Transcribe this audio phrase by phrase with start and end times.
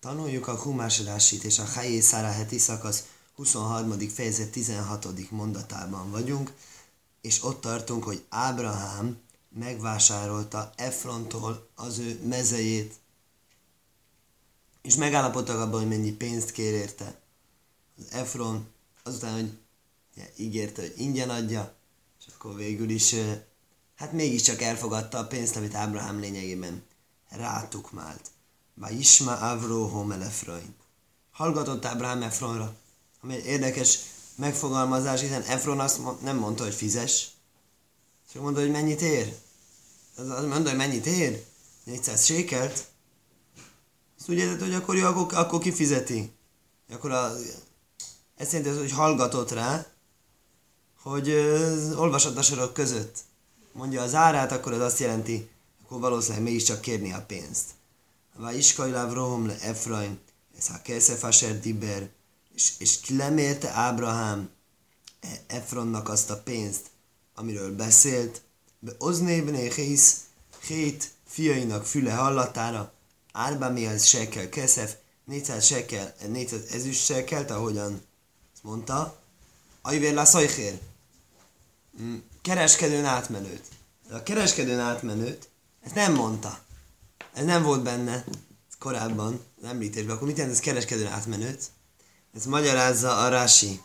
[0.00, 3.98] Tanuljuk a Humásodásit és a Helyé Szára heti szakasz 23.
[3.98, 5.30] fejezet 16.
[5.30, 6.52] mondatában vagyunk,
[7.20, 12.94] és ott tartunk, hogy Ábrahám megvásárolta Efrontól az ő mezejét,
[14.82, 17.20] és megállapodtak abban, hogy mennyi pénzt kér érte.
[17.98, 18.68] Az Efron
[19.02, 19.58] azután, hogy
[20.14, 21.74] ja, ígérte, hogy ingyen adja,
[22.18, 23.14] és akkor végül is,
[23.96, 26.82] hát mégiscsak elfogadta a pénzt, amit Ábrahám lényegében
[27.28, 28.30] rátukmált.
[28.86, 30.74] Isma Avroho Efrain.
[31.30, 32.74] Hallgatott Ábrahám Efronra,
[33.22, 33.98] ami egy érdekes
[34.34, 37.28] megfogalmazás, hiszen Efron azt nem mondta, hogy fizes,
[38.32, 39.34] csak mondta, hogy mennyit ér.
[40.16, 41.44] Az, az mondta, hogy mennyit ér?
[41.84, 42.86] 400 sékelt.
[44.18, 46.32] Azt úgy érted, hogy akkor jó, akkor, akkor kifizeti.
[46.90, 47.32] Akkor a,
[48.36, 49.86] ez jelenti, hogy hallgatott rá,
[51.02, 53.18] hogy uh, olvasott a sorok között.
[53.72, 55.48] Mondja az árát, akkor az azt jelenti,
[55.84, 57.77] akkor valószínűleg mégiscsak kérni a pénzt.
[58.38, 60.18] Vaiskajláv rohom le Efraim,
[60.58, 62.10] ez a Keszef Asher Diber,
[62.54, 64.50] és, és lemélte Ábrahám
[65.20, 66.86] e- Efronnak azt a pénzt,
[67.34, 68.42] amiről beszélt,
[68.78, 70.20] be oznébné hész,
[70.66, 72.92] hét fiainak füle hallatára,
[73.32, 74.94] árba mi az sekel keszef,
[75.24, 78.02] 400 sekel, 400 ezüst sekelt, ahogyan
[78.52, 79.20] azt mondta,
[79.82, 80.80] ajvér la szajhér,
[82.00, 83.64] mm, kereskedőn átmenőt.
[84.08, 85.48] De a kereskedőn átmenőt,
[85.80, 86.66] ezt nem mondta.
[87.38, 88.24] Ez nem volt benne
[88.78, 90.14] korábban, említésben.
[90.14, 91.62] Akkor mit jelent ez kereskedőn átmenőt?
[92.34, 93.80] Ez magyarázza a Rashi.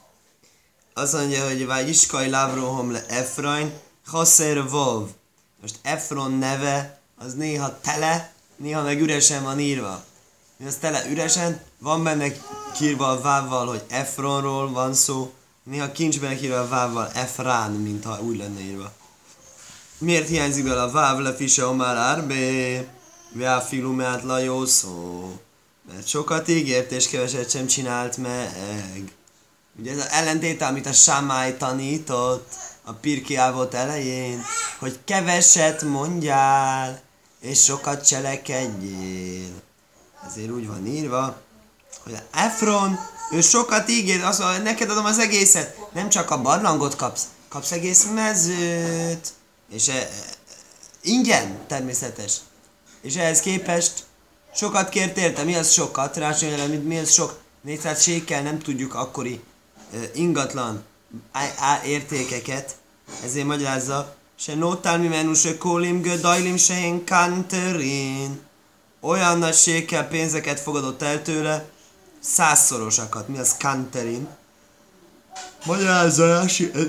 [0.94, 3.74] Azt mondja, hogy vagy iskaj lavrohom le Efrain,
[4.06, 5.10] Hasser Vov.
[5.62, 10.04] Most Efron neve az néha tele, néha meg üresen van írva.
[10.58, 12.32] Mi az tele üresen, van benne
[12.74, 18.38] kírva a vávval, hogy Efronról van szó, néha kincs benne a vávval Efrán, mintha úgy
[18.38, 18.92] lenne írva.
[19.98, 21.98] Miért hiányzik bele a váv le fise omár
[23.34, 23.46] árbe?
[23.46, 25.32] Veáfilumát lajószó.
[25.92, 29.12] Mert sokat ígért és keveset sem csinált meg.
[29.80, 32.54] Ugye ez az ellentéte, amit a Sámály tanított
[32.84, 34.42] a Pirkiávot elején,
[34.80, 37.02] hogy keveset mondjál,
[37.42, 39.52] és sokat cselekedjél.
[40.28, 41.42] Ezért úgy van írva,
[42.04, 43.00] hogy Efron,
[43.32, 47.72] ő sokat ígér, azt mondja, neked adom az egészet, nem csak a barlangot kapsz, kapsz
[47.72, 49.34] egész mezőt,
[49.70, 50.08] és e, e,
[51.02, 52.42] ingyen, természetes.
[53.04, 54.04] És ehhez képest
[54.56, 55.44] sokat kért érte.
[55.44, 56.18] Mi az sokat?
[56.18, 57.42] Rácsonyelem, mi az sok?
[57.62, 59.42] 400 sékkel nem tudjuk akkori
[60.14, 60.84] ingatlan
[61.86, 62.76] értékeket.
[63.24, 68.40] Ezért magyarázza, se nótál mi menú, se kólim gödajlim, se én kanterin.
[69.02, 71.66] Olyan nagy sékkel pénzeket fogadott el tőle,
[72.20, 73.28] százszorosakat.
[73.28, 74.28] Mi az kanterin?
[75.66, 76.46] Magyarázza,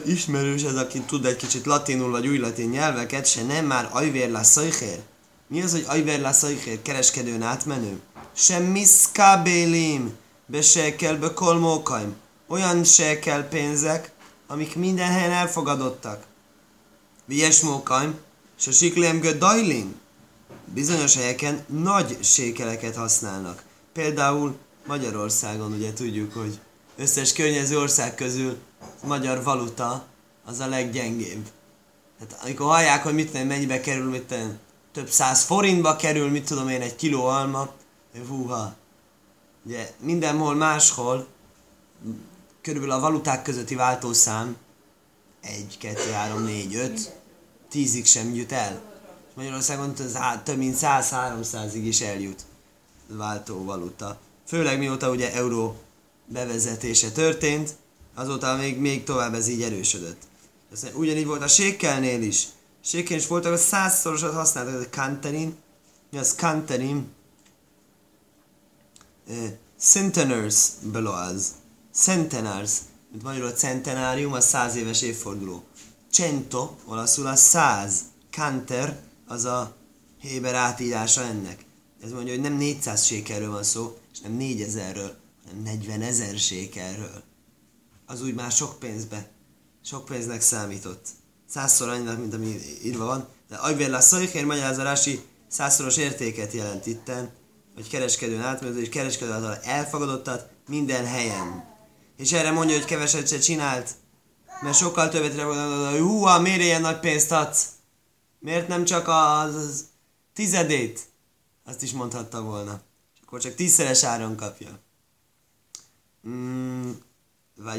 [0.06, 4.38] ismerős ez, aki tud egy kicsit latinul vagy új latin nyelveket, se nem már ajvér
[4.42, 5.02] szajhér.
[5.46, 8.00] Mi az, hogy ajver lászaikér kereskedőn átmenő?
[8.32, 10.14] Sem miszkábélim,
[10.46, 12.14] be sekel, be kolmókaim.
[12.46, 14.12] Olyan sekel pénzek,
[14.46, 16.24] amik minden helyen elfogadottak.
[17.24, 18.18] Vies mókaim,
[18.56, 19.94] se siklém dajlin.
[20.74, 23.62] Bizonyos helyeken nagy sékeleket használnak.
[23.92, 24.56] Például
[24.86, 26.58] Magyarországon ugye tudjuk, hogy
[26.96, 28.58] összes környező ország közül
[29.02, 30.06] a magyar valuta
[30.44, 31.48] az a leggyengébb.
[32.18, 34.58] Tehát amikor hallják, hogy mit nem, mennyibe kerül, mit nem,
[34.94, 37.72] több száz forintba kerül, mit tudom én, egy kiló alma,
[38.28, 38.74] húha.
[39.64, 41.26] Ugye mindenhol máshol
[42.60, 44.56] körülbelül a valuták közötti váltószám
[45.40, 47.12] 1, 2, 3, 4, 5,
[47.72, 48.80] 10-ig sem jut el.
[49.34, 49.94] Magyarországon
[50.44, 52.42] több mint 100-300-ig is eljut
[53.06, 54.18] váltó valuta.
[54.46, 55.76] Főleg mióta ugye euró
[56.26, 57.74] bevezetése történt,
[58.14, 60.22] azóta még, még tovább ez így erősödött.
[60.94, 62.46] Ugyanígy volt a sékkelnél is.
[62.86, 65.56] Sékén is voltak, a százszorosat használtak, ez a kanterin.
[66.10, 67.12] Mi az kanterin?
[69.78, 71.52] Centenars beloaz.
[71.92, 72.72] Centenars,
[73.10, 75.64] mint magyarul a centenárium, a száz éves évforduló.
[76.10, 78.00] Cento, olaszul a száz.
[78.30, 79.76] Kanter, az a
[80.20, 81.64] héber átírása ennek.
[82.02, 85.10] Ez mondja, hogy nem 400 sékerről van szó, és nem 4000-ről,
[85.46, 87.22] hanem 40 ezer sékerről.
[88.06, 89.30] Az úgy már sok pénzbe,
[89.82, 91.08] sok pénznek számított
[91.54, 93.28] százszor annyinak, mint ami írva van.
[93.48, 97.32] De Ajvér lesz szajhér, magyarázási százszoros értéket jelent itten,
[97.74, 101.64] hogy kereskedőn átmenő, és kereskedő által elfogadottat minden helyen.
[102.16, 103.90] És erre mondja, hogy keveset se csinált,
[104.60, 107.66] mert sokkal többet mondani, hogy hú, miért ilyen nagy pénzt adsz?
[108.38, 109.84] Miért nem csak az, az
[110.32, 111.00] tizedét?
[111.64, 112.80] Azt is mondhatta volna.
[113.14, 114.78] És akkor csak tízszeres áron kapja.
[116.28, 116.90] Mm,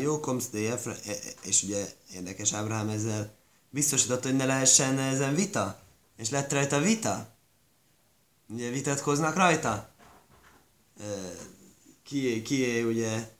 [0.01, 0.71] jó komsz de
[1.05, 3.43] e- és ugye érdekes Ábrahám ezzel
[3.75, 5.79] biztosított, hogy ne lehessen ezen vita?
[6.17, 7.27] És lett rajta vita?
[8.49, 9.89] Ugye vitatkoznak rajta?
[12.03, 13.31] ki, ki ugye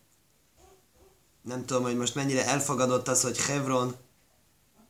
[1.42, 3.96] nem tudom, hogy most mennyire elfogadott az, hogy Hebron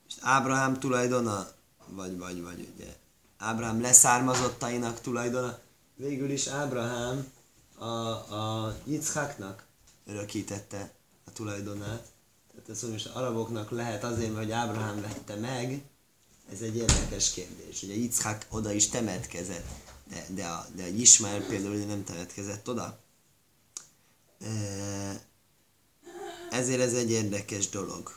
[0.08, 1.48] és Ábrahám tulajdona,
[1.88, 2.96] vagy, vagy, vagy ugye
[3.38, 5.60] Ábrahám leszármazottainak tulajdona.
[5.96, 7.32] Végül is Ábrahám
[7.78, 9.66] a, a Yitzhaknak
[10.06, 10.92] örökítette
[11.26, 12.14] a tulajdonát.
[12.56, 15.84] Tehát ez most araboknak lehet azért, hogy Ábrahám vette meg,
[16.52, 17.84] ez egy érdekes kérdés.
[17.84, 19.66] Ugye Yitzhak oda is temetkezett,
[20.10, 23.00] de, de, a, de a Ismael például nem temetkezett oda.
[26.50, 28.12] Ezért ez egy érdekes dolog.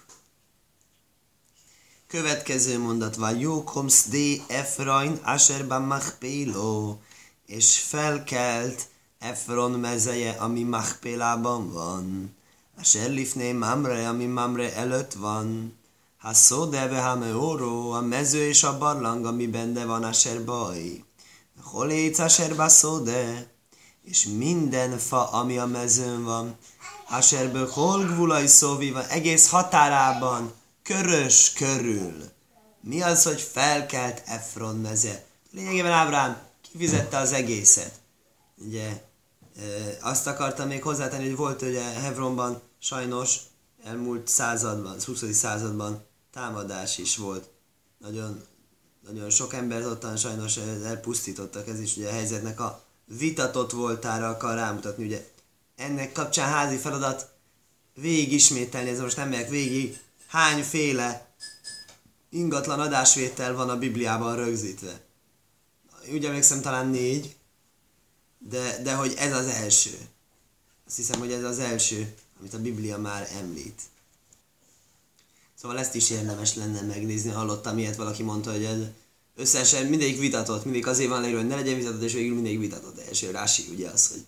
[2.06, 4.14] Következő mondat van, Jókomsz D.
[4.46, 6.98] Efrain Asherban Machpélo,
[7.46, 8.88] és felkelt
[9.18, 12.36] Efron mezeje, ami Machpélában van.
[12.80, 15.76] Asher lifné Mamre, ami Mamre előtt van.
[16.18, 21.04] Ha szódeve ha meóró, a mező és a barlang, ami benne van Asher baj.
[21.62, 23.50] Holéc Asher szóde,
[24.04, 26.56] és minden fa, ami a mezőn van,
[27.10, 30.52] Aserből holgvulai szóvi van, egész határában,
[30.82, 32.14] körös körül.
[32.80, 35.24] Mi az, hogy felkelt Efron meze?
[35.50, 36.40] Lényegében Ábrám
[36.70, 37.92] kifizette az egészet.
[38.66, 39.02] Ugye,
[40.00, 43.38] azt akartam még hozzátenni, hogy volt ugye Hebronban sajnos
[43.84, 45.32] elmúlt században, 20.
[45.32, 47.48] században támadás is volt.
[47.98, 48.44] Nagyon,
[49.06, 54.54] nagyon sok embert ottan sajnos elpusztítottak, ez is ugye a helyzetnek a vitatott voltára akar
[54.54, 55.04] rámutatni.
[55.04, 55.28] Ugye
[55.76, 57.30] ennek kapcsán házi feladat
[57.94, 61.34] végig ismételni, ez most nem megyek végig, hányféle
[62.30, 65.00] ingatlan adásvétel van a Bibliában rögzítve.
[66.12, 67.36] Úgy emlékszem talán négy,
[68.38, 69.98] de, de hogy ez az első.
[70.86, 73.80] Azt hiszem, hogy ez az első, amit a Biblia már említ.
[75.60, 77.30] Szóval ezt is érdemes lenne megnézni.
[77.30, 78.78] Hallottam ilyet, valaki mondta, hogy ez
[79.36, 82.98] összesen mindegyik vitatott, mindig azért van leírva, hogy ne legyen vitatott, és végül mindig vitatott.
[82.98, 84.24] Első Rási ugye az, hogy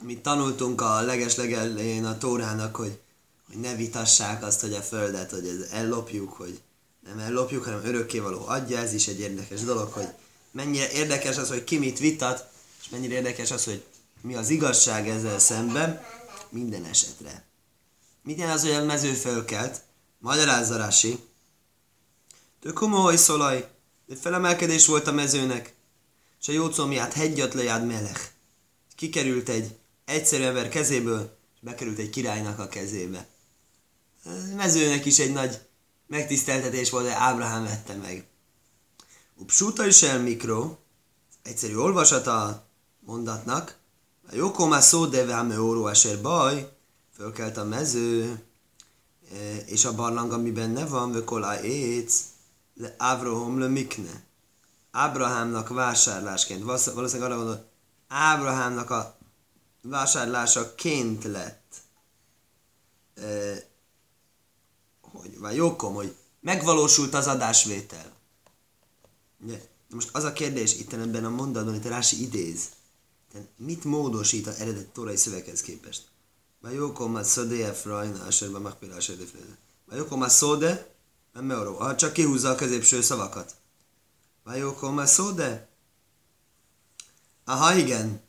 [0.00, 2.98] amit tanultunk a leges legelején a Tórának, hogy,
[3.48, 6.60] hogy ne vitassák azt, hogy a földet, hogy ez ellopjuk, hogy
[7.04, 10.08] nem ellopjuk, hanem örökkévaló adja, ez is egy érdekes dolog, hogy
[10.50, 12.50] mennyire érdekes az, hogy ki mit vitat,
[12.82, 13.82] és mennyire érdekes az, hogy
[14.20, 16.04] mi az igazság ezzel szemben,
[16.50, 17.44] minden esetre.
[18.22, 19.80] Mit jelent az, hogy a mező fölkelt?
[20.18, 21.18] Magyarázza Rási.
[22.60, 23.68] Tök komoly szolaj,
[24.06, 25.74] de felemelkedés volt a mezőnek,
[26.40, 28.20] és a jócomiát hegyat lejád melech.
[28.96, 33.28] Kikerült egy egyszerű ember kezéből, és bekerült egy királynak a kezébe.
[34.24, 35.60] A mezőnek is egy nagy
[36.06, 38.26] megtiszteltetés volt, de Ábrahám vette meg.
[39.36, 40.76] Upsuta is el mikro,
[41.42, 42.66] egyszerű olvasata a
[43.00, 43.79] mondatnak,
[44.32, 46.72] a jókó már szó deve ám óró eser baj,
[47.14, 48.42] fölkelt a mező,
[49.32, 52.24] e, és a barlang, ami benne van, vökolá éc,
[52.74, 54.22] le Avraham le mikne.
[54.90, 57.66] Ábrahámnak vásárlásként, valószínűleg arra gondolod,
[58.08, 59.16] Ábrahámnak a
[59.82, 61.74] vásárlásaként lett,
[63.14, 63.54] e,
[65.00, 68.12] hogy, vagy jókom, hogy megvalósult az adásvétel.
[69.44, 69.68] Ugye?
[69.88, 72.68] Most az a kérdés itt ebben a mondatban, itt Rási idéz,
[73.32, 76.08] tehát mit módosít a eredet torai szöveghez képest?
[76.60, 79.24] Vajókom a szodé efrajna, esetben megpéldául a södé
[79.88, 80.94] Vajókom a szóde,
[81.32, 81.76] nem meoró.
[81.76, 83.54] Ha csak kihúzza a középső szavakat.
[84.44, 85.68] Vajókom a szóde?
[87.44, 88.20] Aha, igen.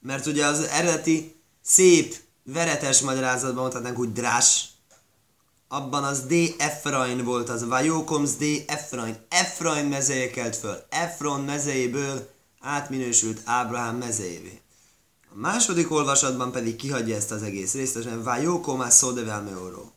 [0.00, 4.68] Mert ugye az eredeti szép, veretes magyarázatban mondhatnánk úgy drás,
[5.68, 6.32] abban az D.
[6.58, 8.42] Efrain volt az, Vajókomsz D.
[8.66, 9.16] Efrain.
[9.28, 10.84] Efrain mezeje kelt föl.
[10.88, 12.28] Efron mezejéből
[12.60, 14.60] átminősült Ábrahám mezejévé.
[15.32, 19.92] A második olvasatban pedig kihagyja ezt az egész részt, és Vajókomás szódevel meoró.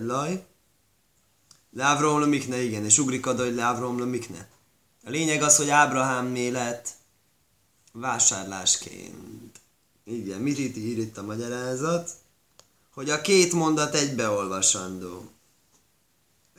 [0.00, 0.44] Laj.
[1.72, 4.48] Lávrom mikne, igen, és ugrik oda, hogy Lávrom mikne.
[5.04, 6.88] A lényeg az, hogy Ábrahám lett
[7.92, 9.60] vásárlásként.
[10.04, 12.10] Igen, mit ír itt a magyarázat?
[12.94, 15.30] Hogy a két mondat egybeolvasandó.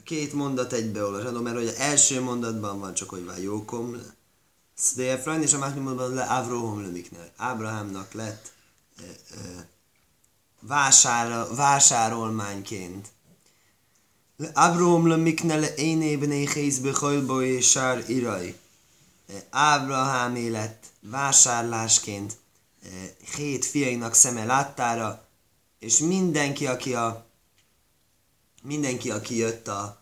[0.03, 3.39] Két mondat egybeolvasandó, mert hogy az első mondatban van csak, hogy van
[4.81, 7.31] jókom, Szdéfrain, és a másik mondatban le Avrohom lemikner.
[7.37, 8.51] Ábrahámnak lett
[8.97, 9.69] e, e,
[10.59, 13.07] vásár, vásárolmányként.
[14.37, 18.59] Le Avrohom lemikne le énében éhészbe hajlba és sár iraj.
[19.49, 22.39] Ábrahám élet vásárlásként
[23.35, 25.25] hét fiainak szeme láttára,
[25.79, 27.25] és mindenki, aki a
[28.63, 30.01] mindenki, aki jött a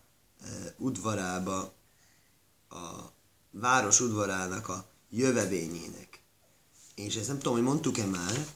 [0.76, 1.72] udvarába,
[2.68, 3.09] a
[3.50, 6.22] város udvarának a jövevényének.
[6.94, 8.46] És ezt nem tudom, hogy mondtuk-e már.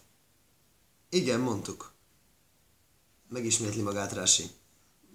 [1.08, 1.92] Igen, mondtuk.
[3.28, 4.50] Megismétli magát Rási.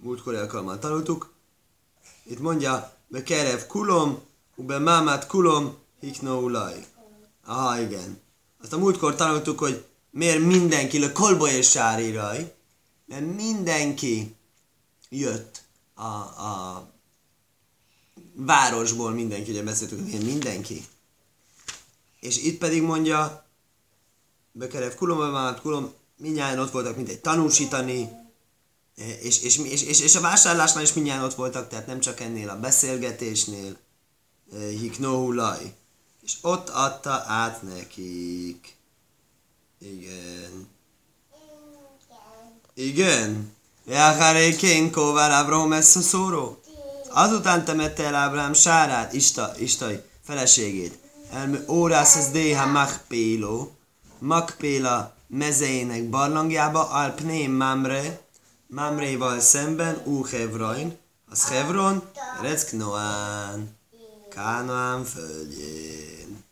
[0.02, 1.32] Múltkor alkalommal tanultuk.
[2.22, 4.20] Itt mondja, be kerev kulom,
[4.54, 6.86] ube mámát kulom, hikno ulaj.
[7.44, 8.20] Aha, igen.
[8.62, 12.54] Azt a múltkor tanultuk, hogy Miért mindenki, le kolba és sáríraj?
[13.06, 14.36] Mert mindenki
[15.08, 15.62] jött
[15.94, 16.88] a, a
[18.34, 20.84] városból, mindenki, ugye beszéltünk, hogy mindenki.
[22.20, 23.44] És itt pedig mondja,
[24.52, 28.08] Bekerev kulom, kulom, mindjárt ott voltak, mint egy tanúsítani,
[29.20, 32.48] és, és, és, és, és a vásárlásnál is mindjárt ott voltak, tehát nem csak ennél
[32.48, 33.76] a beszélgetésnél,
[34.52, 35.74] hiknohulaj.
[36.22, 38.76] És ott adta át nekik.
[39.78, 40.68] Igen.
[42.74, 43.52] Igen.
[45.30, 46.59] Ábrahom ezt a szóró.
[47.12, 50.98] Azután temette el Ábrahám sárát, Ista, Istai feleségét.
[51.32, 53.74] Elmű órász az déha Makpéló.
[54.18, 58.20] Makpéla mezeinek barlangjába, Alpném Mamre,
[58.66, 60.98] Mamréval szemben, Ú Hevrain,
[61.30, 62.02] az Hevron,
[62.42, 63.78] Recknoán,
[64.30, 66.44] Kánoán földjén.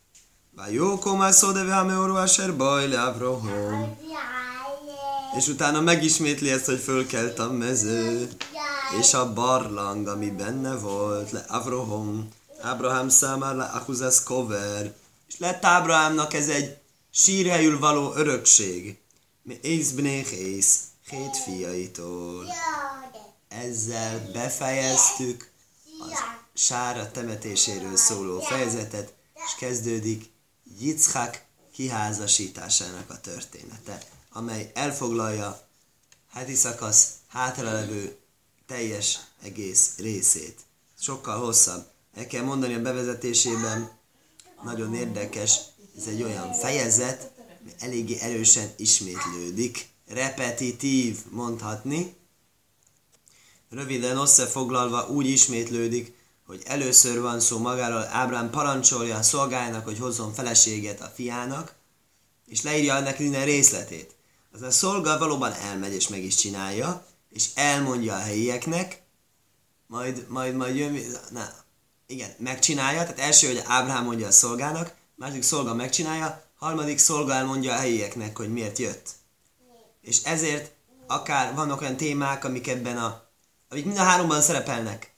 [0.56, 3.96] Vajókom a szódeve meorú a serbaj le Abraham.
[5.36, 8.28] És utána megismétli ezt, hogy fölkelt a mező,
[8.96, 12.28] és a barlang, ami benne volt, le Abraham,
[12.62, 14.94] Abraham számára le Achuzesz Kover,
[15.28, 16.78] és lett Ábrahámnak ez egy
[17.10, 18.98] sírhelyül való örökség.
[19.42, 19.92] Mi ész
[20.30, 22.46] ész, hét fiaitól.
[23.48, 25.50] Ezzel befejeztük
[26.00, 26.12] az
[26.54, 30.30] sára temetéséről szóló fejezetet, és kezdődik
[30.78, 31.42] Yitzhak
[31.72, 34.02] kiházasításának a története,
[34.32, 35.60] amely elfoglalja
[36.32, 38.17] heti szakasz hátralevő
[38.68, 40.60] teljes egész részét.
[41.00, 41.86] Sokkal hosszabb.
[42.14, 43.90] El kell mondani a bevezetésében,
[44.64, 45.58] nagyon érdekes,
[45.96, 52.16] ez egy olyan fejezet, ami eléggé erősen ismétlődik, repetitív mondhatni.
[53.70, 56.14] Röviden összefoglalva úgy ismétlődik,
[56.46, 61.74] hogy először van szó magáról, Ábrám parancsolja a szolgájának, hogy hozzon feleséget a fiának,
[62.46, 64.14] és leírja ennek minden részletét.
[64.52, 69.02] Az a szolga valóban elmegy és meg is csinálja, és elmondja a helyieknek,
[69.86, 71.48] majd, majd, majd jön, na,
[72.06, 77.72] igen, megcsinálja, tehát első, hogy Ábrám mondja a szolgának, második szolga megcsinálja, harmadik szolga elmondja
[77.72, 79.10] a helyieknek, hogy miért jött.
[80.00, 80.72] És ezért
[81.06, 83.22] akár vannak olyan témák, amik ebben a,
[83.68, 85.12] amik mind a háromban szerepelnek.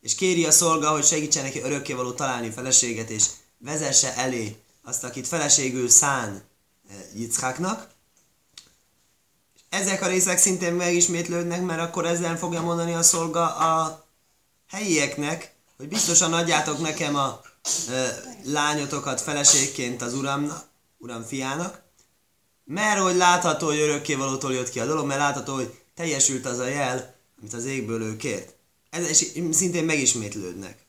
[0.00, 3.26] És kéri a szolga, hogy segítsen neki örökkévaló találni feleséget, és
[3.58, 6.42] vezesse elé azt, akit feleségül szán
[6.88, 7.93] eh, Yitzháknak.
[9.74, 14.04] Ezek a részek szintén megismétlődnek, mert akkor ezzel fogja mondani a szolga a
[14.68, 17.40] helyieknek, hogy biztosan adjátok nekem a
[18.44, 20.64] lányotokat feleségként az uramnak,
[20.98, 21.82] uram fiának,
[22.64, 26.66] mert hogy látható, hogy örökkévalótól jött ki a dolog, mert látható, hogy teljesült az a
[26.66, 28.54] jel, amit az égből ő kért.
[28.90, 30.86] Ez szintén megismétlődnek.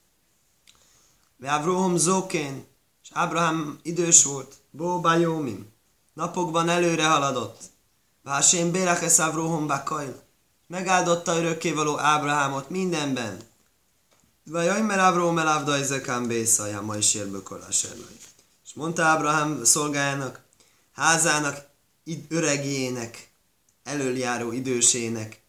[1.42, 2.66] Abraham Zokén,
[3.04, 5.68] és Abraham idős volt, Bó Jómim,
[6.14, 7.74] napokban előre haladott.
[8.26, 10.22] Vásén Bérachesz Abraham Bakajl,
[10.68, 13.38] megáldotta örökkévaló Ábrahámot mindenben,
[14.44, 17.14] Vajajmer Avróm el Avda Izekán Bészajá, ma is
[18.66, 20.42] És mondta Ábrahám szolgájának,
[20.94, 21.68] házának,
[22.30, 23.30] öregjének,
[23.84, 25.42] elöljáró idősének,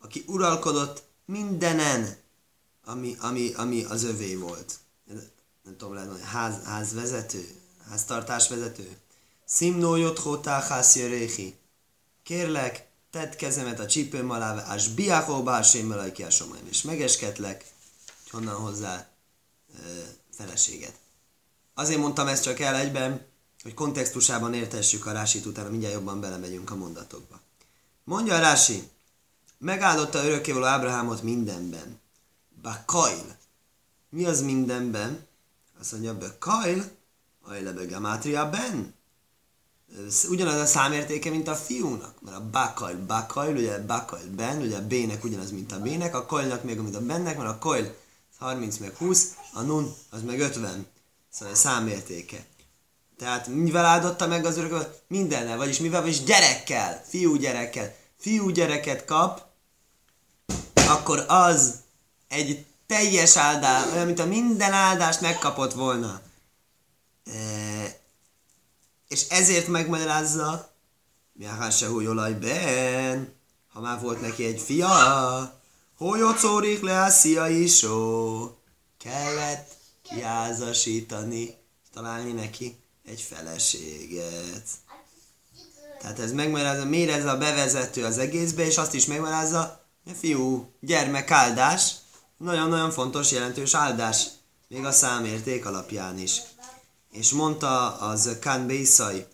[0.00, 2.16] aki uralkodott mindenen,
[2.84, 4.78] ami, ami, ami az övé volt.
[5.62, 7.48] Nem tudom, lehet mondani, ház, házvezető,
[7.90, 8.96] háztartásvezető.
[9.44, 11.61] Szimnó jotthótá ház
[12.22, 16.22] Kérlek, tedd kezemet a csípőm alá, ás biáhó básémmel a
[16.68, 17.64] és megesketlek,
[18.30, 19.08] honnan hozzá
[19.74, 20.00] ö,
[20.30, 20.94] feleséget.
[21.74, 23.26] Azért mondtam ezt csak el egyben,
[23.62, 27.40] hogy kontextusában értessük a Rásit, utána mindjárt jobban belemegyünk a mondatokba.
[28.04, 28.90] Mondja a Rási,
[29.58, 32.00] megáldotta örökkévaló Ábrahámot mindenben.
[32.62, 33.36] Bakajl.
[34.08, 35.26] Mi az mindenben?
[35.80, 36.82] Azt mondja, Bakajl,
[37.42, 38.94] ajlebe gamátria ben.
[40.28, 44.86] Ugyanaz a számértéke, mint a fiúnak, mert a bakajl, bakajl, ugye bakajl ben, ugye a
[44.86, 47.94] bének ugyanaz, mint a bének, a kajlnak még, mint a bennek, mert a kajl
[48.38, 50.86] 30 meg 20, a nun az meg 50.
[51.30, 52.44] Szóval a számértéke.
[53.18, 55.00] Tehát mivel áldotta meg az örök?
[55.06, 57.94] Mindennel, vagyis mivel, vagyis gyerekkel, fiú gyerekkel.
[58.18, 59.46] Fiú gyereket kap,
[60.88, 61.74] akkor az
[62.28, 66.20] egy teljes áldás, olyan, mint a minden áldást megkapott volna.
[67.24, 68.00] E,
[69.12, 70.70] és ezért megmagyarázza,
[71.32, 73.34] mi a ben,
[73.72, 74.88] ha már volt neki egy fia,
[75.96, 77.86] hogy szórik le a szia is,
[78.98, 81.54] kellett kiázasítani,
[81.92, 82.76] találni neki
[83.06, 84.68] egy feleséget.
[86.00, 90.70] Tehát ez megmagyarázza, miért ez a bevezető az egészbe, és azt is megmagyarázza, hogy fiú,
[90.80, 91.94] gyermek áldás,
[92.36, 94.26] nagyon-nagyon fontos, jelentős áldás,
[94.68, 96.42] még a számérték alapján is.
[97.12, 99.26] És mondta az Kán Bészai,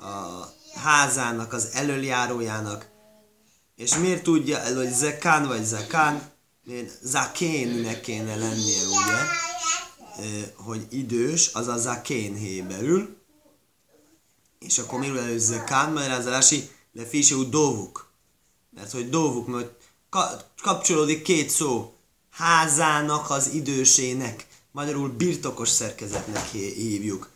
[0.00, 2.90] a házának, az elöljárójának,
[3.76, 6.30] és miért tudja el, hogy zekán vagy zakán,
[7.02, 9.26] zakénnek kéne lennie, ugye,
[10.54, 13.16] hogy idős, az a zakén héberül,
[14.58, 18.10] és akkor miről elő zekán, mert az rási le fisú dóvuk.
[18.74, 19.70] Mert hogy dóvuk, mert
[20.62, 21.94] kapcsolódik két szó,
[22.30, 27.28] házának az idősének, magyarul birtokos szerkezetnek hívjuk.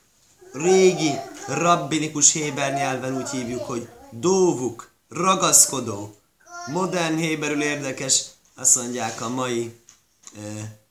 [0.52, 1.12] Régi,
[1.46, 6.16] rabbinikus héber nyelven úgy hívjuk, hogy dóvuk, ragaszkodó.
[6.66, 8.24] Modern héberül érdekes,
[8.54, 9.80] azt mondják a mai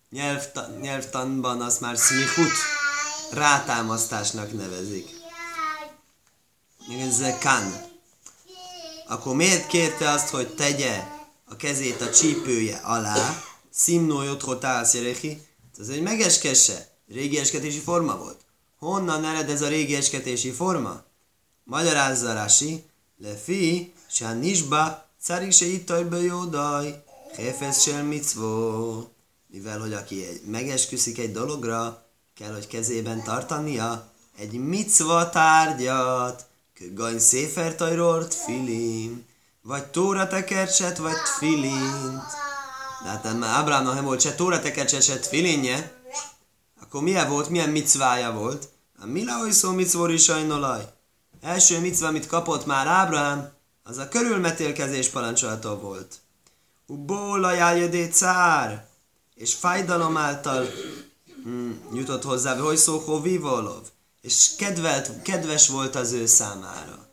[0.10, 2.54] nyelvta, nyelvtanban, azt már smichut,
[3.32, 5.10] rátámasztásnak nevezik.
[7.00, 7.94] Ez kan.
[9.08, 11.04] Akkor miért kérte azt, hogy tegye
[11.46, 13.44] a kezét a csípője alá?
[13.72, 15.42] Szimnó jotthotál szerehi.
[15.80, 16.88] Ez egy megeskesse.
[17.08, 18.40] Régi esketési forma volt.
[18.78, 21.04] Honnan ered ez a régi esketési forma?
[21.64, 22.84] Magyarázza Rási,
[23.44, 27.04] fi, se nisba, cari se ittajbe jódaj,
[27.36, 29.10] hefesz sel mitzvó.
[29.48, 32.06] Mivel, hogy aki megesküszik egy dologra,
[32.36, 36.46] kell, hogy kezében tartania egy micva tárgyat,
[36.94, 39.26] gany széfertajrort, filim,
[39.62, 42.45] vagy tóra tekercset, vagy filint.
[43.06, 46.02] De hát Ábrámnak nem volt se tóra tekercset, se filinje,
[46.82, 48.70] akkor milyen volt, milyen micvája volt?
[49.00, 50.94] A Milahoy szó micvor is sajnolaj.
[51.42, 53.52] Első micva, amit kapott már Ábrahám,
[53.84, 56.20] az a körülmetélkezés parancsolata volt.
[56.88, 58.88] Ubóla jájödé cár,
[59.36, 60.66] és fájdalom által
[61.48, 63.84] mm, jutott hozzá, hogy szó vivolov,
[64.22, 67.08] és kedvelt, kedves volt az ő számára.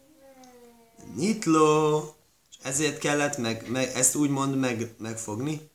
[1.15, 2.15] Nitló,
[2.51, 5.71] és ezért kellett meg, meg ezt úgymond meg, megfogni,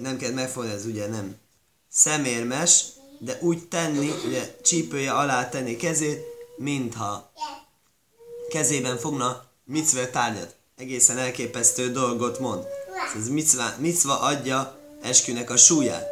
[0.00, 1.36] nem kell megfogni, ez ugye nem
[1.90, 2.84] szemérmes,
[3.18, 6.24] de úgy tenni, ugye csípője alá tenni kezét,
[6.56, 7.32] mintha
[8.50, 10.54] kezében fogna micve tárgyat.
[10.76, 12.64] Egészen elképesztő dolgot mond.
[13.16, 16.06] Ez micva, micva adja eskünek a súlyát.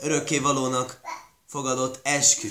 [0.00, 1.00] Örökkévalónak
[1.46, 2.48] fogadott eskü.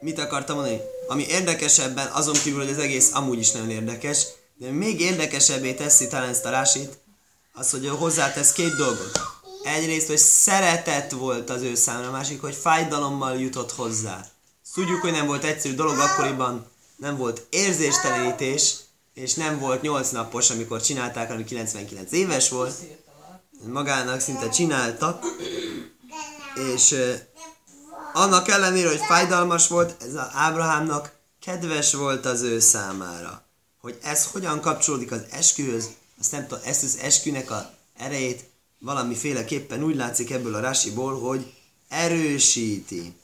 [0.00, 0.80] Mit akartam mondani?
[1.08, 6.06] Ami érdekesebben, azon kívül, hogy az egész amúgy is nagyon érdekes, de még érdekesebbé teszi
[6.06, 6.98] talán ezt a rásit,
[7.54, 9.20] az, hogy hozzátesz két dolgot
[9.64, 14.26] egyrészt, hogy szeretet volt az ő számára, a másik, hogy fájdalommal jutott hozzá.
[14.74, 18.74] Tudjuk, hogy nem volt egyszerű dolog, akkoriban nem volt érzéstelenítés,
[19.14, 22.74] és nem volt 8 napos, amikor csinálták, hanem 99 éves volt.
[23.66, 25.24] Magának szinte csináltak,
[26.74, 26.94] és
[28.12, 33.42] annak ellenére, hogy fájdalmas volt, ez az Ábrahámnak kedves volt az ő számára.
[33.80, 35.88] Hogy ez hogyan kapcsolódik az eskühöz,
[36.20, 38.44] azt nem tudom, ezt az eskünek a erejét
[38.78, 41.52] valamiféleképpen úgy látszik ebből a rásiból, hogy
[41.88, 43.14] erősíti.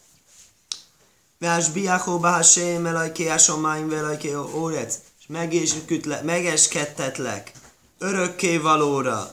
[1.38, 5.26] Vás biáhó báhásém elajké ásomáim velajké órec, és
[6.22, 7.52] megeskedtetlek
[7.98, 9.30] örökké valóra,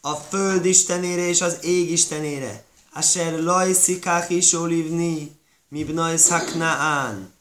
[0.00, 7.32] a föld istenére és az ég istenére, Asher lajszikák is olivni, mi bnajsz haknaán,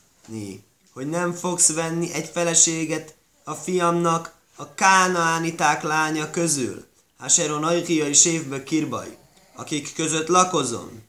[0.93, 6.85] hogy nem fogsz venni egy feleséget a fiamnak a kánaániták lánya közül,
[7.17, 9.17] Haseron Ajkia és évbe kirbaj,
[9.55, 11.03] akik között lakozom.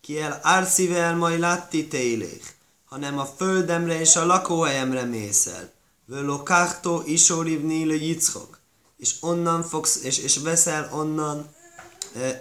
[0.00, 5.72] Ki el árcivel majd látti télék, hanem a földemre és a lakóhelyemre mészel.
[6.04, 8.58] Völokáhtó isorivni le jickok,
[8.96, 11.54] és onnan fogsz, és, és veszel onnan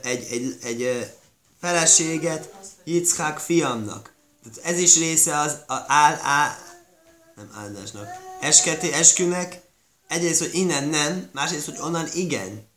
[0.02, 1.12] egy, egy, egy
[1.62, 4.14] feleséget Jickák fiamnak.
[4.44, 6.58] Tehát ez is része az a, áll, á,
[7.36, 8.08] nem áldásnak,
[8.42, 9.62] esketi, eskünek,
[10.10, 12.68] egyrészt, hogy innen nem, másrészt, hogy onnan igen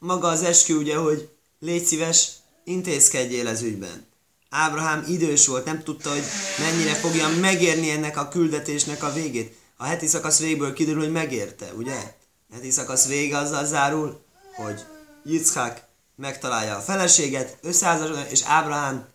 [0.00, 2.30] maga az eskü ugye, hogy légy szíves,
[2.64, 4.06] intézkedjél ez ügyben.
[4.50, 6.24] Ábrahám idős volt, nem tudta, hogy
[6.58, 9.56] mennyire fogja megérni ennek a küldetésnek a végét.
[9.76, 12.14] A heti szakasz végből kiderül, hogy megérte, ugye?
[12.50, 14.20] A heti szakasz vége azzal zárul,
[14.56, 14.84] hogy
[15.24, 15.82] Yitzhak
[16.16, 19.08] megtalálja a feleséget, összeházasodnak, és Ábrahám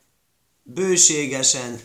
[0.63, 1.80] bőségesen,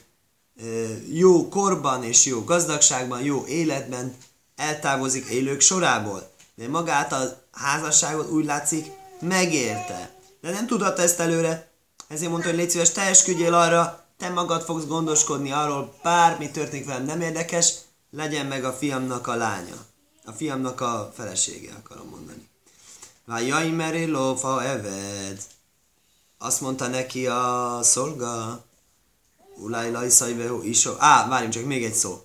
[1.13, 4.17] jó korban és jó gazdagságban, jó életben
[4.61, 6.31] eltávozik élők sorából.
[6.55, 8.87] De magát a házasságot úgy látszik
[9.21, 10.11] megérte.
[10.41, 11.71] De nem tudhatta ezt előre,
[12.09, 16.87] ezért mondta, hogy légy szíves, te esküdjél arra, te magad fogsz gondoskodni arról, bármi történik
[16.87, 17.75] velem, nem érdekes,
[18.11, 19.77] legyen meg a fiamnak a lánya.
[20.25, 22.49] A fiamnak a felesége, akarom mondani.
[23.49, 25.43] jaj, meri lófa eved.
[26.39, 28.65] Azt mondta neki a szolga,
[29.57, 30.93] Ulaj lajszajveho isó.
[30.99, 32.25] Á, várjunk csak, még egy szó.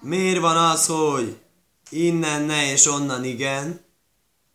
[0.00, 1.36] Miért van az, hogy
[1.90, 3.84] innen ne és onnan igen?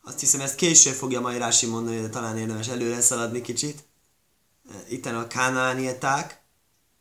[0.03, 3.83] Azt hiszem, ezt később fogja majd Rási mondani, de talán érdemes előre szaladni kicsit.
[4.89, 6.41] Itten a kánánieták,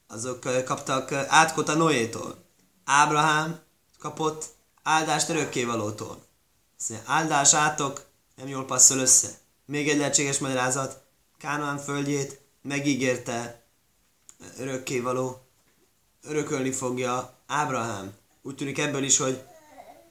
[0.06, 2.44] azok kaptak átkot a Noétól.
[2.84, 3.60] Ábrahám
[3.98, 4.44] kapott
[4.82, 6.24] áldást örökkévalótól.
[6.78, 9.28] Azt mondja, áldásátok nem jól passzol össze.
[9.66, 11.02] Még egy lehetséges magyarázat.
[11.38, 13.62] Kánoán földjét megígérte
[14.58, 15.40] örökkévaló,
[16.22, 18.12] örökölni fogja Ábrahám.
[18.42, 19.42] Úgy tűnik ebből is, hogy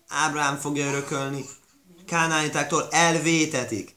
[0.10, 1.46] Ábrahám fogja örökölni.
[2.06, 3.96] Kánánitáktól elvétetik.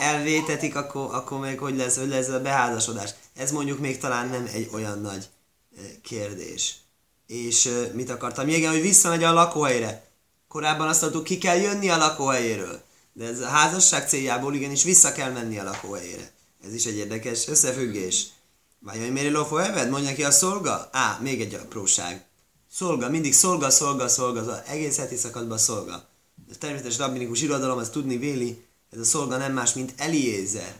[0.00, 3.10] Elvétetik, akkor, akkor meg hogy lesz, hogy lesz a beházasodás.
[3.36, 5.28] Ez mondjuk még talán nem egy olyan nagy
[6.02, 6.74] kérdés.
[7.26, 8.48] És mit akartam?
[8.48, 10.06] Igen, hogy visszamegy a lakóhelyre.
[10.48, 12.82] Korábban azt mondtuk, ki kell jönni a lakóhelyéről.
[13.12, 16.32] De ez a házasság céljából igenis vissza kell menni a lakóhelyére.
[16.66, 18.26] Ez is egy érdekes összefüggés.
[18.78, 19.90] Vajon miért lofó eved?
[19.90, 20.88] Mondja ki a szolga?
[20.92, 22.24] Á, még egy apróság.
[22.76, 26.08] Szolga, mindig szolga, szolga, szolga, egész heti szakadban szolga.
[26.50, 30.74] Ez természetes rabbinikus irodalom, ezt tudni véli, ez a szolga nem más, mint Eliézer.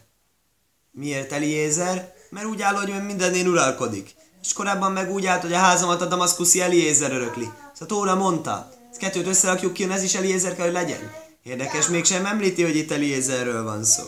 [0.90, 2.14] Miért Eliézer?
[2.30, 4.14] Mert úgy áll, hogy mindennél uralkodik.
[4.42, 7.50] És korábban meg úgy állt, hogy a házamat a damaszkuszi Eliézer örökli.
[7.80, 8.72] A Tóra mondta.
[8.90, 11.12] Ezt kettőt összerakjuk ki, ez is Eliézer kell, hogy legyen.
[11.42, 14.04] Érdekes, mégsem említi, hogy itt Eliézerről van szó.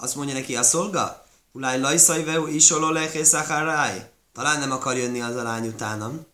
[0.00, 3.22] Azt mondja neki a szolga, Ulaj lajszaj veu isoló leché
[4.38, 6.26] Talán nem akar jönni az a lány utánam.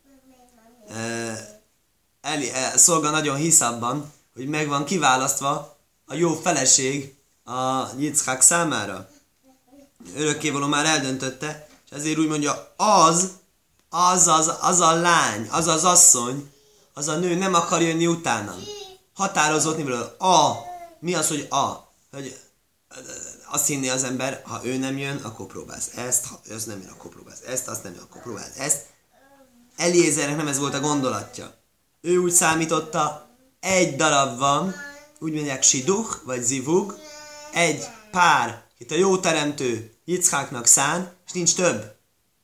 [2.20, 7.14] Eli, e, szolga nagyon hisz abban, hogy meg van kiválasztva a jó feleség
[7.44, 9.08] a Yitzhak számára.
[10.16, 13.30] Örökkévaló már eldöntötte, és ezért úgy mondja, az,
[13.88, 16.52] az, az, az a lány, az az asszony,
[16.94, 18.54] az a nő nem akar jönni utána.
[19.14, 20.02] Határozott nivelő.
[20.18, 20.52] A.
[20.98, 21.92] Mi az, hogy a?
[22.12, 22.38] Hogy
[23.50, 26.90] azt hinni az ember, ha ő nem jön, akkor próbálsz ezt, ha ő nem jön,
[26.90, 28.82] akkor próbálsz ezt, azt nem jön, akkor próbálsz ezt.
[29.76, 31.54] Eliézernek nem ez volt a gondolatja.
[32.00, 33.28] Ő úgy számította,
[33.60, 34.74] egy darab van,
[35.18, 36.98] úgy mondják siduch, vagy zivug,
[37.52, 41.94] egy pár, itt a jó teremtő Yitzháknak szán, és nincs több.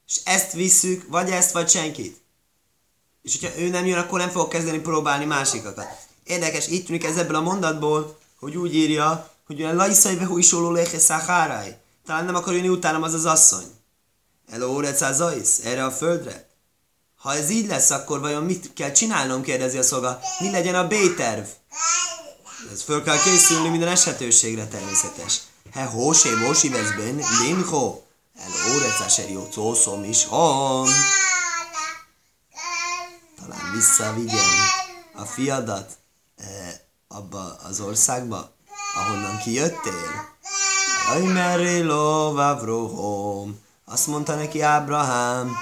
[0.06, 2.20] És ezt visszük, vagy ezt, vagy senkit.
[3.22, 5.86] És hogyha ő nem jön, akkor nem fog kezdeni próbálni másikakat.
[6.24, 10.52] Érdekes, így tűnik ez ebből a mondatból, hogy úgy írja, hogy olyan lajszai vehu is
[10.52, 11.78] léhe szaháráj.
[12.06, 13.64] Talán nem akar jönni utánam az az asszony.
[14.50, 16.48] Eló, az erre a földre.
[17.16, 20.20] Ha ez így lesz, akkor vajon mit kell csinálnom, kérdezi a szolga.
[20.40, 21.46] Mi legyen a B-terv?
[22.72, 25.40] Ez föl kell készülni minden esetőségre természetes.
[25.72, 28.00] He hósé mósi veszben, limho.
[28.38, 30.88] El órecáser jó szószom is hom.
[33.40, 34.50] Talán visszavigyen
[35.14, 35.98] a fiadat
[36.36, 36.74] eh,
[37.08, 38.58] abba az országba,
[38.94, 40.28] ahonnan kijöttél.
[41.06, 43.58] Jaj, meré lovavrohom.
[43.84, 45.56] Azt mondta neki Ábrahám,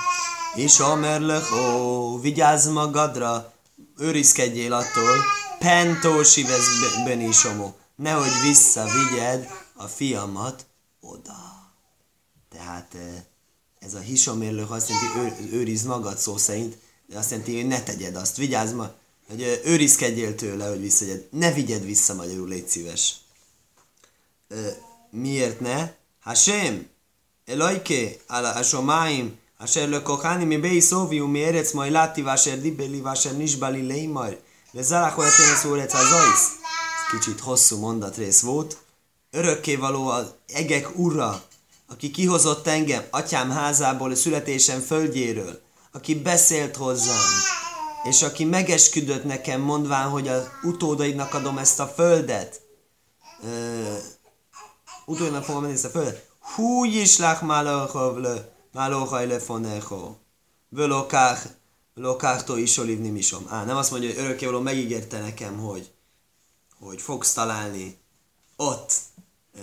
[0.54, 3.52] és Amerlechó, vigyázz magadra,
[3.98, 5.16] őrizkedjél attól,
[5.58, 10.66] pentósi vesz benisomó, nehogy visszavigyed a fiamat
[11.00, 11.70] oda.
[12.50, 13.22] Tehát eh,
[13.78, 17.82] ez a hisomérlő azt jelenti, hogy őrizd magad szó szerint, de azt jelenti, hogy ne
[17.82, 18.90] tegyed azt, vigyázz ma,
[19.28, 21.28] hogy őrizkedjél tőle, hogy visszagyed.
[21.30, 23.14] Ne vigyed vissza magyarul, légy szíves.
[24.48, 24.68] Ö,
[25.10, 25.90] miért ne?
[26.20, 26.88] Hashem,
[27.44, 34.40] Eloike, Asomáim, Asher Lökokhani, mi Beisóviu, mi Erec, majd Láti, Váser Dibeli, Váser Nisbali, Leimar,
[34.70, 35.94] Lezárako, Etenes, az.
[35.94, 36.48] Azajsz.
[37.10, 38.76] Kicsit hosszú mondatrész volt.
[39.30, 41.42] Örökkévaló az egek ura,
[41.86, 45.60] aki kihozott engem atyám házából, a születésem földjéről,
[45.92, 47.67] aki beszélt hozzám
[48.08, 52.60] és aki megesküdött nekem, mondván, hogy az utódaidnak adom ezt a földet.
[53.42, 53.96] Uh,
[55.06, 56.26] utódaidnak fogom menni ezt a földet.
[56.38, 57.42] Hú is lach
[58.72, 60.16] Málóhaj lefonecho.
[60.68, 61.46] Völokách,
[61.94, 63.46] völokáhtó is olivni misom.
[63.48, 65.90] Á, nem azt mondja, hogy örökkévaló megígérte nekem, hogy,
[66.80, 67.98] hogy fogsz találni
[68.56, 68.92] ott.
[69.54, 69.60] E,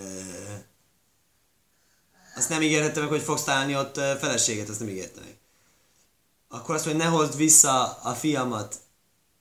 [2.35, 5.34] azt nem ígérhette meg, hogy fogsz találni ott feleséget, azt nem ígérte meg.
[6.55, 8.79] Akkor azt mondja, ne hozd vissza a fiamat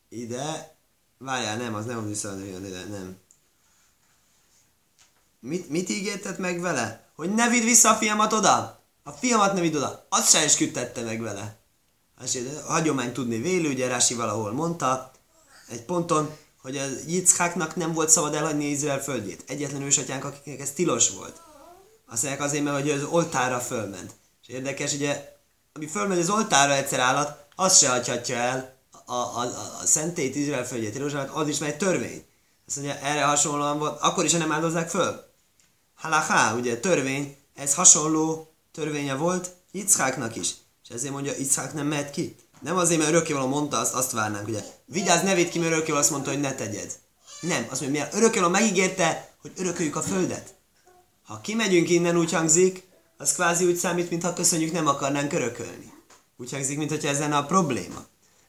[0.09, 0.77] ide.
[1.19, 3.17] Várjál, nem, az nem hozd vissza a fiamat ide, nem.
[5.41, 7.09] Mit, mit ígértet meg vele?
[7.15, 8.83] Hogy ne vidd vissza a fiamat oda?
[9.03, 11.57] A fiamat nem vidd oda, azt se esküdtette meg vele.
[12.19, 15.11] A hagyomány tudni vélő, ugye Rási valahol mondta,
[15.69, 19.45] egy ponton, hogy a Yitzháknak nem volt szabad elhagyni Izrael földjét.
[19.47, 21.43] Egyetlen ősatyánk, akiknek ez tilos volt.
[22.07, 24.15] Azt mondják azért, mert hogy az oltára fölment.
[24.43, 25.34] És érdekes, ugye,
[25.77, 30.35] ami fölmegy az oltára egyszer állat, az se hagyhatja el a, a, a, a szentét
[30.37, 32.25] Izrael földjét, Jeruzsálemet, az is egy törvény.
[32.67, 35.25] Azt mondja, erre hasonlóan volt, akkor is nem áldozzák föl.
[35.95, 40.55] Halachá, ugye törvény, ez hasonló törvénye volt Yitzháknak is.
[40.85, 42.37] És ezért mondja, Yitzhák nem mehet ki.
[42.61, 44.65] Nem azért, mert örökkévaló mondta, azt, azt várnánk, ugye.
[44.85, 46.99] Vigyázz, ne vidd ki, mert örökkévaló azt mondta, hogy ne tegyed.
[47.41, 50.55] Nem, azt mondja, mert örökkévaló megígérte, hogy örököljük a földet.
[51.25, 55.93] Ha kimegyünk innen, úgy hangzik, az kvázi úgy számít, mintha köszönjük, nem akarnánk örökölni.
[56.37, 58.05] Úgy hangzik, mintha ez lenne a probléma.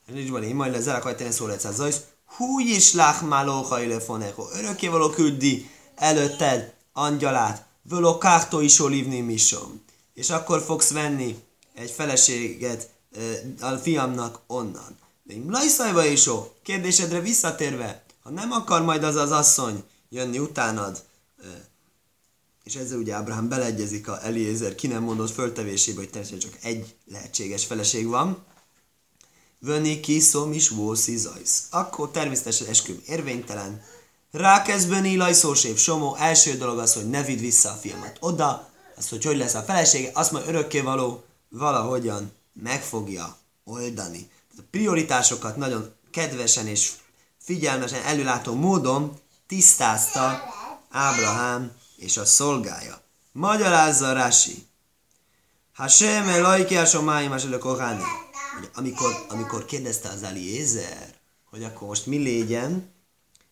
[0.05, 4.47] Nincs baj, én majd lezel, akkor tenni szó lesz az Hú is láhmáló hajlefonecho.
[4.53, 7.65] Örökkévaló küldi előtted angyalát.
[7.89, 9.83] Völó kártó is olívni misom.
[10.13, 12.89] És akkor fogsz venni egy feleséget
[13.59, 14.97] a fiamnak onnan.
[15.23, 21.03] Még lajszajva is ó, kérdésedre visszatérve, ha nem akar majd az az asszony jönni utánad,
[22.65, 26.95] és ezzel ugye Ábrahám beleegyezik a Eliezer ki nem mondott föltevésébe, hogy természetesen csak egy
[27.05, 28.45] lehetséges feleség van,
[29.59, 31.67] Vöni kiszom is vószi zajsz.
[31.69, 33.81] Akkor természetesen esküm érvénytelen.
[34.31, 36.15] Rákezd Böni lajszósév somó.
[36.15, 38.69] Első dolog az, hogy ne vidd vissza a filmet oda.
[38.95, 44.29] Az, hogy hogy lesz a felesége, azt majd örökkévaló valahogyan meg fogja oldani.
[44.57, 46.91] A prioritásokat nagyon kedvesen és
[47.37, 50.41] figyelmesen előlátó módon tisztázta
[50.89, 53.01] Ábrahám és a szolgája.
[53.31, 54.67] Magyarázza Rási.
[55.73, 57.37] Hashem elajki a somáim a
[58.55, 61.13] hogy amikor, amikor kérdezte az Eliezer,
[61.49, 62.93] hogy akkor most mi légyen,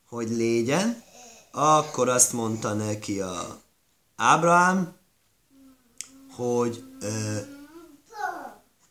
[0.10, 1.04] hogy légyen,
[1.52, 3.62] akkor azt mondta neki a
[4.16, 4.96] Ábrahám,
[6.36, 7.38] hogy ö,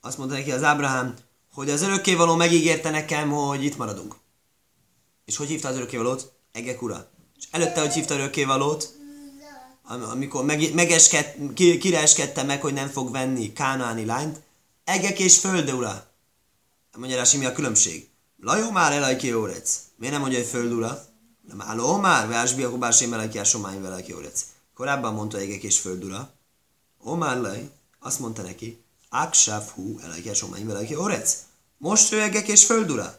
[0.00, 1.14] azt mondta neki az Ábrahám,
[1.52, 4.16] hogy az örökkévaló megígérte nekem, hogy itt maradunk.
[5.24, 6.32] És hogy hívta az örökkévalót?
[6.52, 7.10] Egek ura.
[7.36, 9.01] És előtte, hogy hívta örökkévalót,
[9.84, 14.40] amikor meg, megesked, kire eskedte meg, hogy nem fog venni kánáni lányt,
[14.84, 16.06] egek és földe ura.
[16.96, 18.08] Mondja rá, mi a különbség?
[18.40, 19.78] Lajó már elajki órec.
[19.96, 21.04] Miért nem mondja, hogy föld ura?
[21.48, 24.44] Nem álló már, vásbi, akkor bár sem elajki a somány velajki órec.
[24.74, 26.30] Korábban mondta egek és föld ura.
[26.98, 31.36] Omár laj, azt mondta neki, Aksáv hú, elajki a somány velajki órec.
[31.78, 33.18] Most ő egek és föld ura.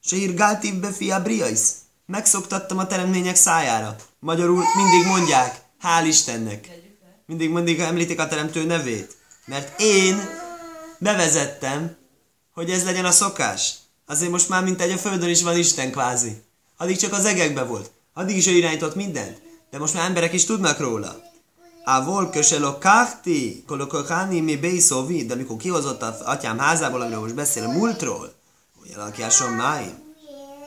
[0.00, 1.60] Se irgáltív be fia briais.
[2.06, 3.96] Megszoktattam a teremtmények szájára.
[4.18, 6.68] Magyarul mindig mondják, hál' Istennek.
[7.26, 9.16] Mindig, mindig említik a teremtő nevét.
[9.44, 10.28] Mert én
[10.98, 11.96] bevezettem,
[12.52, 13.74] hogy ez legyen a szokás.
[14.06, 16.42] Azért most már mint egy a földön is van Isten kvázi.
[16.76, 17.90] Addig csak az egekbe volt.
[18.14, 19.40] Addig is ő irányított mindent.
[19.70, 21.22] De most már emberek is tudnak róla.
[21.84, 27.34] A vol köselo kárti, kolokokáni mi beiszovi, de amikor kihozott az atyám házából, amiről most
[27.34, 28.32] beszél, múltról,
[28.80, 30.02] hogy elakjáson máim,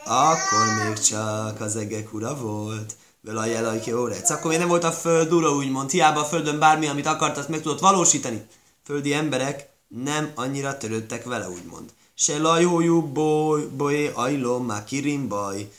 [0.06, 2.96] akkor még csak az egek ura volt.
[3.28, 4.30] Vele a jelajki órec.
[4.30, 5.90] Akkor még nem volt a föld ura, úgymond.
[5.90, 8.48] Hiába a földön bármi, amit akart, azt meg tudott valósítani.
[8.84, 11.90] Földi emberek nem annyira törődtek vele, úgymond.
[12.14, 15.72] Se lajójú boly, boly, ajlom, már kirim baj.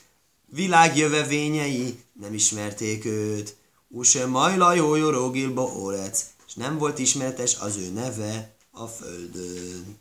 [0.47, 3.57] Világ jövevényei nem ismerték őt.
[3.89, 6.27] Use majlajójú rógilba órec.
[6.47, 9.99] És nem volt ismertes az ő neve a földön.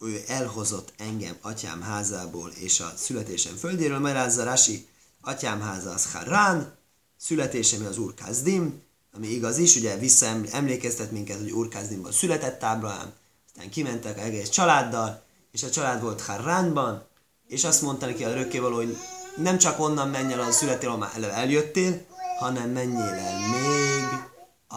[0.00, 4.86] Ő elhozott engem atyám házából és a születésem földéről, magyarázza Rasi,
[5.24, 6.76] atyám háza az Harán,
[7.16, 8.82] születésem az Úr Kazdim,
[9.16, 13.12] ami igaz is, ugye visszaemlékeztet minket, hogy Urkázdimban született Ábrahám,
[13.46, 17.06] aztán kimentek egész családdal, és a család volt Harránban,
[17.48, 18.96] és azt mondta neki a örökkévaló, hogy
[19.36, 22.06] nem csak onnan menj el a születél, ahol már eljöttél,
[22.38, 24.22] hanem menjél el még
[24.66, 24.76] a,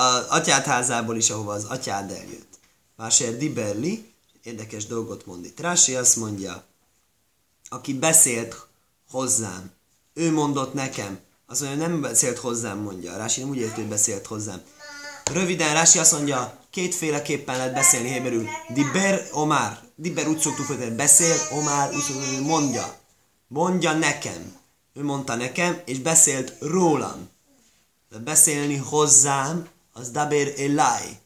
[0.00, 2.58] a atyád házából is, ahova az atyád eljött.
[2.96, 5.60] Vásér Diberli, érdekes dolgot mond itt.
[5.60, 6.64] Rási azt mondja,
[7.72, 8.66] aki beszélt
[9.10, 9.70] hozzám,
[10.14, 11.18] ő mondott nekem,
[11.50, 13.16] azt mondja, nem beszélt hozzám, mondja.
[13.16, 14.62] Rási nem úgy érti, hogy beszélt hozzám.
[15.32, 18.46] Röviden Rási azt mondja, kétféleképpen lehet beszélni héberül.
[18.68, 19.78] Diber Omar.
[19.94, 22.98] Diber úgy szoktuk hogy beszél, Omar úgy szoktuk, mondja.
[23.48, 24.56] Mondja nekem.
[24.94, 27.28] Ő mondta nekem, és beszélt rólam.
[28.10, 31.18] De beszélni hozzám, az Daber Elai.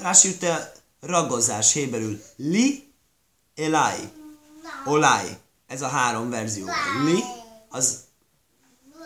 [0.00, 2.22] Rási ütte ragozás héberül.
[2.36, 2.92] Li,
[3.54, 4.12] Elai.
[4.84, 5.36] Olai.
[5.68, 6.66] Ez a három verzió.
[7.04, 7.22] Li,
[7.68, 7.98] az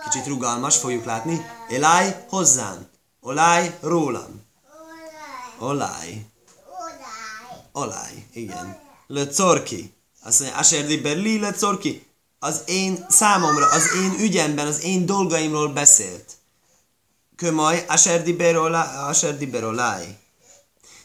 [0.05, 1.47] kicsit rugalmas, fogjuk látni.
[1.69, 2.87] Elaj hozzám.
[3.21, 4.43] Olaj rólam.
[5.59, 6.27] Olaj.
[7.73, 8.79] Olaj, igen.
[9.07, 9.95] Le corki.
[10.23, 12.07] Azt mondja, Asher Liber li le corki.
[12.39, 16.37] Az én számomra, az én ügyemben, az én dolgaimról beszélt.
[17.37, 20.19] Kömaj, Asher Diber Asher Diber olaj.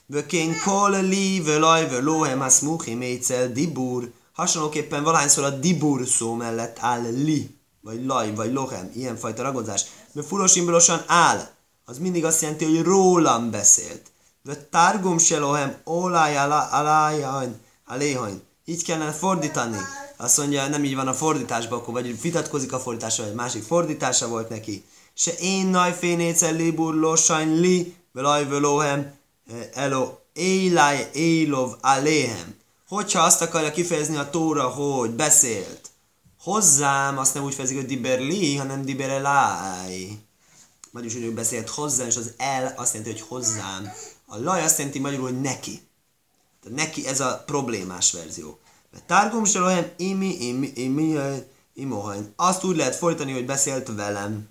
[0.05, 4.11] Vökén kol li velaj velóhem asmuchim éjszel dibur.
[4.37, 10.27] Hasonlóképpen valahányszor a dibur szó mellett áll li vagy laj, vagy lohem, ilyenfajta ragozás, mert
[10.27, 11.47] fulosimbilosan áll,
[11.85, 14.01] az mindig azt jelenti, hogy rólam beszélt.
[14.43, 16.37] De tárgum se lohem, olaj
[16.71, 18.41] aláján, aléhain.
[18.65, 19.77] Így kellene fordítani.
[20.17, 24.27] Azt mondja, nem így van a fordításban, akkor vagy vitatkozik a fordítása, vagy másik fordítása
[24.27, 24.85] volt neki.
[25.13, 29.13] Se én najfénécel libur losain li, velaj velóhem,
[29.73, 32.55] elo, élaj, élov, aléhem.
[32.87, 35.89] Hogyha azt akarja kifejezni a tóra, hogy beszélt,
[36.39, 40.19] hozzám, azt nem úgy fejezik, hogy diberli, hanem diberelai.
[40.91, 43.91] Vagyis, hogy ő beszélt hozzám, és az el azt jelenti, hogy hozzám.
[44.25, 45.87] A laj azt jelenti magyarul, hogy neki.
[46.63, 48.59] Tehát neki ez a problémás verzió.
[48.91, 51.17] Mert tárgum se imi, imi, imi,
[51.73, 52.33] imohain.
[52.35, 54.49] Azt úgy lehet folytani, hogy beszélt velem.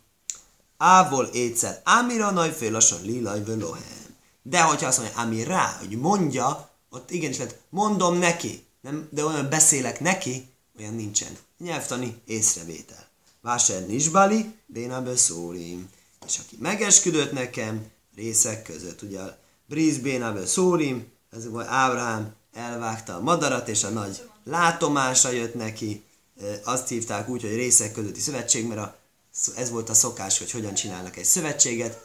[0.76, 4.16] Ávol étszer, ámira nagy félasan lilaj velohem.
[4.42, 9.24] De hogyha azt mondja, ami rá, hogy mondja, ott igenis lehet, mondom neki, nem, de
[9.24, 11.36] olyan beszélek neki, olyan nincsen.
[11.58, 13.08] Nyelvtani észrevétel.
[13.40, 15.90] Vásár nisbali, bénábel szórim.
[16.26, 23.14] És aki megesküdött nekem, részek között, ugye a Bríz bénábel szórim, ez vagy Ábrahám elvágta
[23.14, 26.02] a madarat, és a nagy látomása jött neki,
[26.64, 28.98] azt hívták úgy, hogy részek közötti szövetség, mert a,
[29.56, 32.04] ez volt a szokás, hogy hogyan csinálnak egy szövetséget.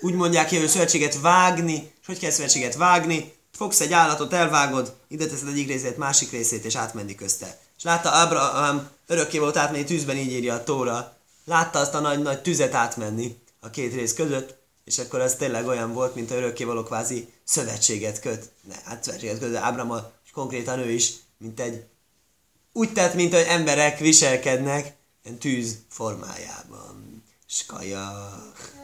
[0.00, 4.96] Úgy mondják ki, hogy szövetséget vágni, és hogy kell szövetséget vágni, fogsz egy állatot, elvágod,
[5.08, 7.58] ide teszed egyik részét, másik részét, és átmenni közte.
[7.76, 11.16] És látta Abraham örökké volt átmenni tűzben, így írja a tóra.
[11.44, 15.92] Látta azt a nagy-nagy tüzet átmenni a két rész között, és akkor ez tényleg olyan
[15.92, 18.50] volt, mint a örökkévaló kvázi szövetséget köt.
[18.68, 21.84] Ne, hát szövetséget köt, de Ábraham konkrétan ő is, mint egy
[22.72, 27.24] úgy tett, mint hogy emberek viselkednek, ilyen tűz formájában.
[27.46, 28.77] Skajak.